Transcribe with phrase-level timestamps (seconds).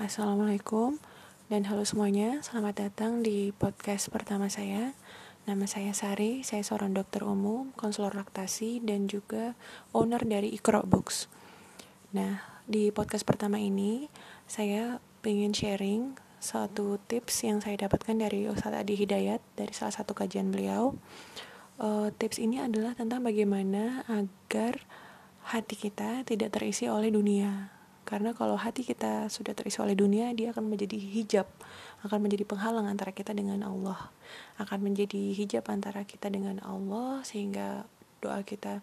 [0.00, 0.96] Assalamualaikum
[1.52, 4.96] dan halo semuanya, selamat datang di podcast pertama saya.
[5.44, 9.52] Nama saya Sari, saya seorang dokter umum, konselor laktasi, dan juga
[9.92, 11.28] owner dari Ikro Books.
[12.16, 14.08] Nah, di podcast pertama ini,
[14.48, 20.16] saya ingin sharing satu tips yang saya dapatkan dari Ustadz Adi Hidayat dari salah satu
[20.16, 20.96] kajian beliau.
[21.76, 24.80] Uh, tips ini adalah tentang bagaimana agar
[25.52, 27.79] hati kita tidak terisi oleh dunia
[28.10, 31.46] karena kalau hati kita sudah terisi oleh dunia, dia akan menjadi hijab,
[32.02, 34.10] akan menjadi penghalang antara kita dengan Allah.
[34.58, 37.86] Akan menjadi hijab antara kita dengan Allah sehingga
[38.18, 38.82] doa kita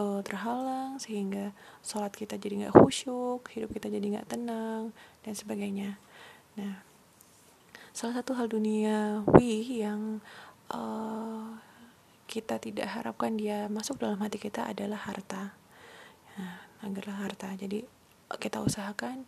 [0.00, 1.52] uh, terhalang, sehingga
[1.84, 6.00] sholat kita jadi nggak khusyuk, hidup kita jadi nggak tenang dan sebagainya.
[6.56, 6.80] Nah,
[7.92, 10.24] salah satu hal duniawi yang
[10.72, 11.52] uh,
[12.24, 15.52] kita tidak harapkan dia masuk dalam hati kita adalah harta.
[16.40, 17.52] Nah, agarlah harta.
[17.60, 17.84] Jadi
[18.38, 19.26] kita usahakan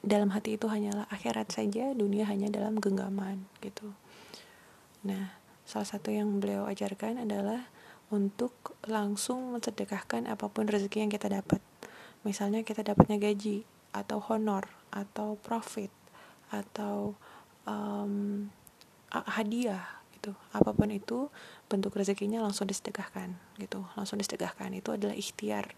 [0.00, 3.92] dalam hati itu hanyalah akhirat saja, dunia hanya dalam genggaman gitu.
[5.04, 5.36] Nah,
[5.68, 7.68] salah satu yang beliau ajarkan adalah
[8.10, 8.52] untuk
[8.88, 11.60] langsung mensedekahkan apa pun rezeki yang kita dapat.
[12.26, 15.92] Misalnya kita dapatnya gaji atau honor atau profit
[16.50, 17.14] atau
[17.64, 18.48] um,
[19.10, 20.34] hadiah gitu.
[20.52, 21.30] Apa pun itu
[21.70, 23.86] bentuk rezekinya langsung disedekahkan gitu.
[23.94, 25.72] Langsung disedekahkan itu adalah ikhtiar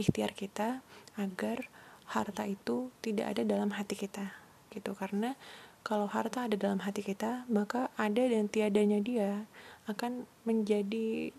[0.00, 0.82] ikhtiar kita
[1.14, 1.70] agar
[2.10, 4.32] harta itu tidak ada dalam hati kita
[4.72, 4.92] gitu.
[4.96, 5.36] Karena
[5.84, 9.44] kalau harta ada dalam hati kita maka ada dan tiadanya dia
[9.84, 11.32] akan menjadi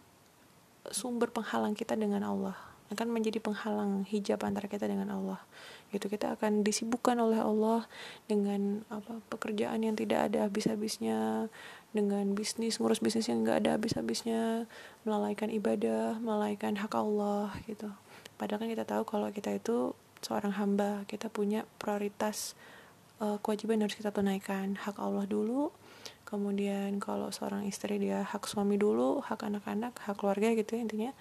[0.93, 2.57] sumber penghalang kita dengan Allah
[2.93, 5.41] akan menjadi penghalang hijab antara kita dengan Allah
[5.89, 6.05] gitu.
[6.05, 7.89] Kita akan disibukkan oleh Allah
[8.29, 11.49] dengan apa pekerjaan yang tidak ada habis-habisnya
[11.97, 14.69] dengan bisnis ngurus bisnis yang nggak ada habis-habisnya
[15.01, 17.89] melalaikan ibadah melalaikan hak Allah gitu.
[18.37, 22.57] Padahal kan kita tahu kalau kita itu seorang hamba kita punya prioritas
[23.21, 24.73] uh, kewajiban harus kita tunaikan.
[24.73, 25.69] Hak Allah dulu
[26.25, 31.13] kemudian kalau seorang istri dia hak suami dulu hak anak-anak hak keluarga gitu ya intinya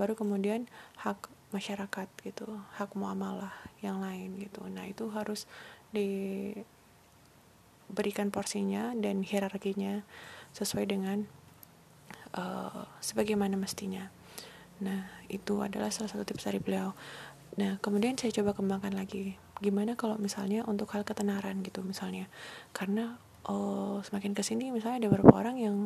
[0.00, 0.64] baru kemudian
[0.96, 2.48] hak masyarakat gitu
[2.80, 3.52] hak muamalah
[3.84, 4.64] yang lain gitu.
[4.72, 5.44] Nah itu harus
[5.92, 6.64] diberikan
[8.32, 10.00] porsinya dan hierarkinya
[10.56, 11.28] sesuai dengan
[12.32, 14.08] uh, sebagaimana mestinya.
[14.80, 16.96] Nah itu adalah salah satu tips dari beliau
[17.56, 19.40] Nah, kemudian saya coba kembangkan lagi.
[19.64, 22.28] Gimana kalau misalnya untuk hal ketenaran gitu misalnya.
[22.76, 23.16] Karena
[23.48, 25.76] oh, semakin ke sini misalnya ada beberapa orang yang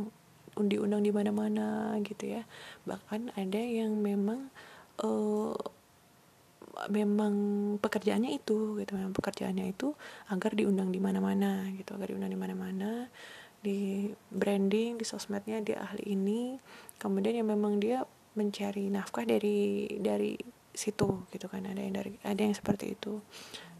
[0.58, 2.42] diundang di mana-mana gitu ya.
[2.86, 4.50] Bahkan ada yang memang
[5.02, 5.54] uh,
[6.88, 7.34] memang
[7.82, 9.92] pekerjaannya itu gitu memang pekerjaannya itu
[10.32, 13.10] agar diundang di mana-mana gitu agar diundang di mana-mana
[13.60, 16.56] di branding di sosmednya dia ahli ini
[16.96, 20.38] kemudian yang memang dia mencari nafkah dari dari
[20.70, 23.20] situ gitu kan ada yang dari ada yang seperti itu.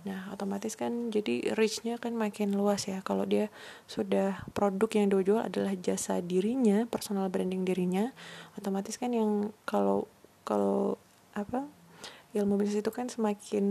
[0.08, 3.04] Nah otomatis kan jadi reachnya kan makin luas ya.
[3.04, 3.52] Kalau dia
[3.86, 8.10] sudah produk yang dia jual adalah jasa dirinya personal branding dirinya
[8.56, 10.10] otomatis kan yang kalau
[10.42, 10.98] kalau
[11.36, 11.68] apa
[12.34, 13.66] ilmu bisnis itu kan semakin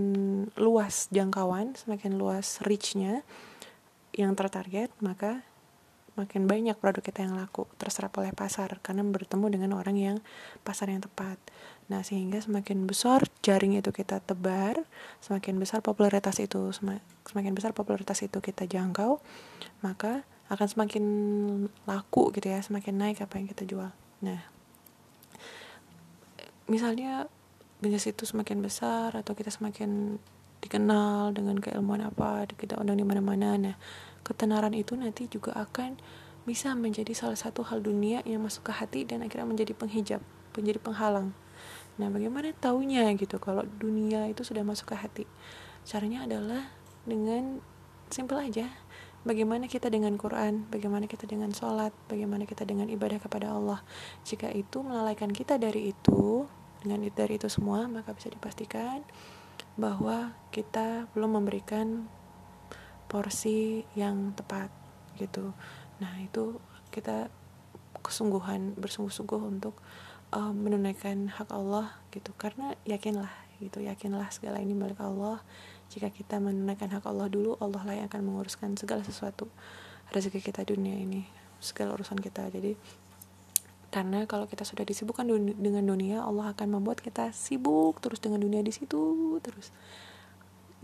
[0.59, 3.23] luas jangkauan semakin luas reachnya
[4.11, 5.47] yang tertarget maka
[6.19, 10.17] makin banyak produk kita yang laku terserap oleh pasar karena bertemu dengan orang yang
[10.67, 11.39] pasar yang tepat
[11.89, 14.85] Nah, sehingga semakin besar jaring itu kita tebar,
[15.25, 16.69] semakin besar popularitas itu
[17.25, 19.17] semakin besar popularitas itu kita jangkau,
[19.81, 20.21] maka
[20.53, 21.05] akan semakin
[21.89, 23.89] laku gitu ya, semakin naik apa yang kita jual.
[24.21, 24.39] Nah,
[26.69, 27.25] misalnya
[27.81, 30.21] bisnis itu semakin besar atau kita semakin
[30.61, 33.57] dikenal dengan keilmuan apa, kita undang di mana-mana.
[33.57, 33.75] Nah,
[34.21, 35.97] ketenaran itu nanti juga akan
[36.45, 40.21] bisa menjadi salah satu hal dunia yang masuk ke hati dan akhirnya menjadi penghijab,
[40.53, 41.33] menjadi penghalang
[41.99, 45.25] Nah, bagaimana taunya gitu kalau dunia itu sudah masuk ke hati?
[45.83, 46.71] Caranya adalah
[47.03, 47.59] dengan
[48.07, 48.71] simple aja.
[49.27, 53.83] Bagaimana kita dengan Quran, bagaimana kita dengan sholat, bagaimana kita dengan ibadah kepada Allah.
[54.23, 56.47] Jika itu melalaikan kita dari itu,
[56.79, 59.03] dengan dari itu semua, maka bisa dipastikan
[59.75, 62.07] bahwa kita belum memberikan
[63.11, 64.71] porsi yang tepat
[65.19, 65.51] gitu.
[65.99, 66.55] Nah, itu
[66.87, 67.27] kita
[67.99, 69.75] kesungguhan bersungguh-sungguh untuk
[70.33, 72.33] um, menunaikan hak Allah gitu.
[72.37, 73.29] Karena yakinlah
[73.59, 75.41] gitu yakinlah segala ini milik Allah.
[75.89, 79.49] Jika kita menunaikan hak Allah dulu Allah lah yang akan menguruskan segala sesuatu
[80.13, 81.25] rezeki kita dunia ini
[81.59, 82.49] segala urusan kita.
[82.53, 82.77] Jadi
[83.89, 85.25] karena kalau kita sudah disibukkan
[85.57, 89.73] dengan dunia Allah akan membuat kita sibuk terus dengan dunia di situ terus.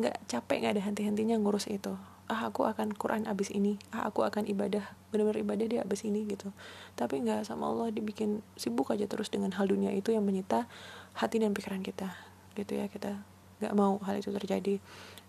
[0.02, 1.94] Nggak capek nggak ada henti-hentinya ngurus itu
[2.26, 3.78] ah aku akan Quran abis ini.
[3.94, 4.82] Ah aku akan ibadah
[5.14, 6.50] benar-benar ibadah dia abis ini gitu.
[6.98, 10.66] Tapi nggak sama Allah dibikin sibuk aja terus dengan hal dunia itu yang menyita
[11.14, 12.10] hati dan pikiran kita
[12.58, 12.90] gitu ya.
[12.90, 13.22] Kita
[13.62, 14.82] nggak mau hal itu terjadi.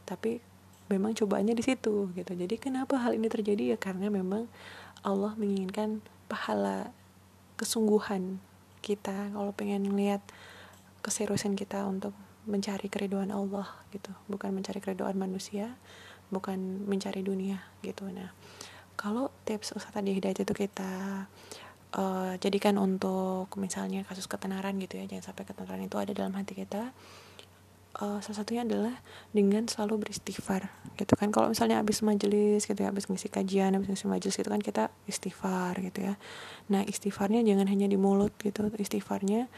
[0.08, 0.40] Tapi
[0.88, 2.32] memang cobaannya di situ gitu.
[2.32, 3.76] Jadi kenapa hal ini terjadi?
[3.76, 4.48] Ya karena memang
[5.04, 6.00] Allah menginginkan
[6.32, 6.90] pahala
[7.60, 8.40] kesungguhan
[8.80, 10.22] kita kalau pengen lihat
[11.02, 12.16] keseriusan kita untuk
[12.46, 14.14] mencari keriduan Allah gitu.
[14.30, 15.74] Bukan mencari keriduan manusia
[16.30, 18.06] bukan mencari dunia gitu.
[18.10, 18.32] Nah
[18.96, 21.24] kalau tips Ustaz tadi hidayat itu kita
[21.94, 26.56] uh, jadikan untuk misalnya kasus ketenaran gitu ya jangan sampai ketenaran itu ada dalam hati
[26.56, 26.90] kita
[28.00, 28.94] uh, salah satunya adalah
[29.32, 31.32] dengan selalu beristighfar gitu kan.
[31.32, 34.92] Kalau misalnya habis majelis gitu ya habis ngisi kajian habis ngisi majelis gitu kan kita
[35.08, 36.14] istighfar gitu ya.
[36.72, 39.48] Nah istighfarnya jangan hanya di mulut gitu istighfarnya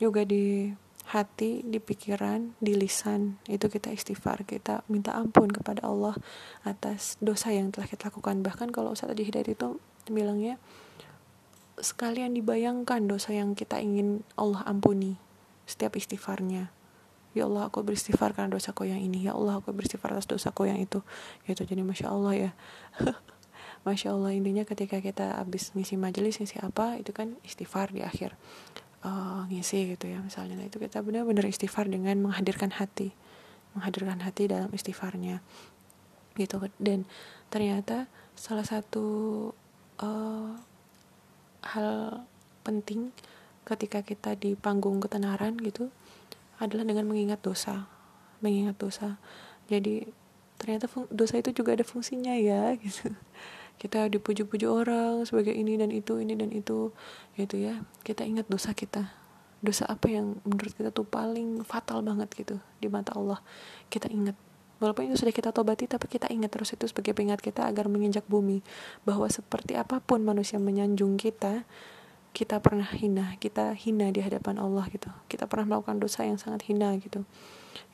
[0.00, 0.72] juga di
[1.10, 3.42] hati, di pikiran, di lisan.
[3.50, 6.14] Itu kita istighfar, kita minta ampun kepada Allah
[6.62, 8.46] atas dosa yang telah kita lakukan.
[8.46, 10.62] Bahkan kalau Ustaz tadi Hidayat itu bilangnya
[11.82, 15.18] sekalian dibayangkan dosa yang kita ingin Allah ampuni
[15.66, 16.70] setiap istighfarnya.
[17.30, 19.26] Ya Allah aku beristighfar karena dosaku yang ini.
[19.26, 21.02] Ya Allah aku beristighfar atas dosaku yang itu.
[21.46, 21.62] Gitu.
[21.62, 22.50] Jadi masya Allah ya.
[23.80, 24.36] Masya Allah.
[24.36, 28.36] Intinya ketika kita habis ngisi majelis ngisi apa itu kan istighfar di akhir
[29.04, 30.56] uh, ngisi gitu ya misalnya.
[30.56, 33.12] Nah itu kita benar-benar istighfar dengan menghadirkan hati.
[33.76, 35.40] Menghadirkan hati dalam istighfarnya.
[36.36, 36.56] Gitu.
[36.80, 37.06] Dan
[37.48, 39.06] ternyata salah satu
[40.00, 40.52] uh,
[41.60, 42.24] hal
[42.64, 43.12] penting
[43.68, 45.92] ketika kita di panggung ketenaran gitu
[46.60, 47.88] adalah dengan mengingat dosa.
[48.40, 49.20] Mengingat dosa.
[49.70, 50.08] Jadi
[50.60, 53.16] ternyata dosa itu juga ada fungsinya ya gitu
[53.80, 56.92] kita dipuji-puji orang sebagai ini dan itu ini dan itu.
[57.32, 57.80] Gitu ya.
[58.04, 59.08] Kita ingat dosa kita.
[59.64, 63.40] Dosa apa yang menurut kita tuh paling fatal banget gitu di mata Allah.
[63.88, 64.36] Kita ingat.
[64.84, 68.28] Walaupun itu sudah kita tobati tapi kita ingat terus itu sebagai pengingat kita agar menginjak
[68.28, 68.60] bumi.
[69.08, 71.64] Bahwa seperti apa pun manusia menyanjung kita
[72.36, 73.40] kita pernah hina.
[73.40, 75.08] Kita hina di hadapan Allah gitu.
[75.24, 77.24] Kita pernah melakukan dosa yang sangat hina gitu.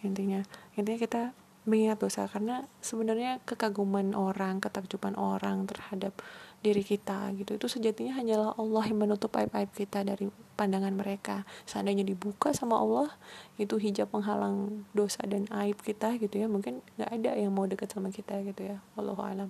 [0.03, 0.43] Intinya.
[0.75, 1.23] Intinya kita
[1.67, 6.15] mengingat dosa karena sebenarnya kekaguman orang ketakjuban orang terhadap
[6.63, 11.45] diri kita gitu itu sejatinya hanyalah Allah yang menutup aib-aib kita dari pandangan mereka.
[11.69, 13.13] Seandainya dibuka sama Allah
[13.61, 16.49] itu hijab penghalang dosa dan aib kita gitu ya.
[16.49, 18.81] Mungkin nggak ada yang mau dekat sama kita gitu ya.
[18.97, 19.49] Allah alam.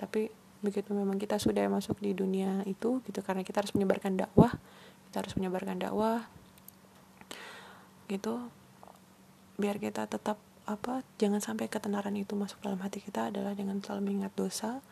[0.00, 0.32] Tapi
[0.64, 4.50] begitu memang kita sudah masuk di dunia itu gitu karena kita harus menyebarkan dakwah
[5.06, 6.24] kita harus menyebarkan dakwah
[8.08, 8.40] gitu
[9.60, 14.10] biar kita tetap apa jangan sampai ketenaran itu masuk dalam hati kita adalah dengan selalu
[14.10, 14.82] mengingat dosa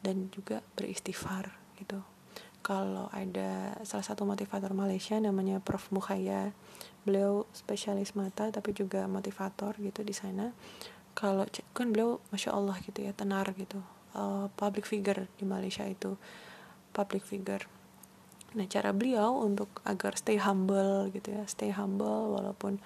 [0.00, 2.00] dan juga beristighfar gitu.
[2.64, 5.88] Kalau ada salah satu motivator Malaysia namanya Prof.
[5.94, 6.52] Mukhaya
[7.06, 10.52] beliau spesialis mata tapi juga motivator gitu di sana.
[11.14, 13.80] Kalau kan beliau masya Allah gitu ya tenar gitu.
[14.16, 16.16] Uh, public figure di Malaysia itu
[16.96, 17.64] public figure.
[18.56, 22.80] Nah cara beliau untuk agar stay humble gitu ya stay humble walaupun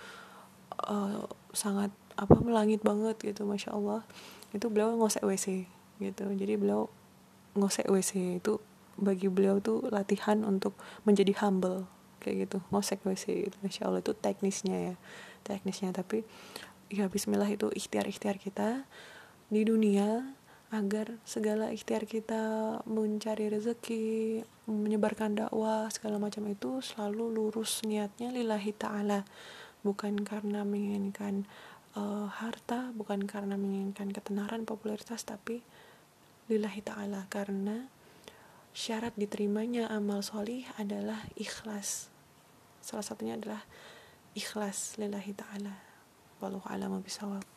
[0.91, 4.05] uh, sangat apa melangit banget gitu masya Allah.
[4.53, 5.69] Itu beliau ngosek WC
[6.01, 6.25] gitu.
[6.29, 6.89] Jadi beliau
[7.57, 8.61] ngosek WC itu
[9.01, 10.77] bagi beliau tuh latihan untuk
[11.09, 11.89] menjadi humble
[12.21, 12.59] kayak gitu.
[12.69, 14.05] Ngosek WC gitu masya Allah.
[14.05, 14.95] Itu teknisnya ya
[15.45, 15.93] teknisnya.
[15.97, 16.25] Tapi
[16.93, 18.85] ya Bismillah itu ikhtiar ikhtiar kita
[19.49, 20.37] di dunia
[20.73, 28.73] agar segala ikhtiar kita mencari rezeki, menyebarkan dakwah segala macam itu selalu lurus niatnya lillahi
[28.73, 29.29] taala,
[29.83, 31.47] bukan karena menginginkan
[31.99, 35.63] uh, harta, bukan karena menginginkan ketenaran, popularitas, tapi
[36.51, 37.87] lillahi taala karena
[38.73, 42.09] syarat diterimanya amal solih adalah ikhlas.
[42.83, 43.63] Salah satunya adalah
[44.35, 45.77] ikhlas lillahi taala.
[46.41, 47.52] Wallahu a'lam bishawab.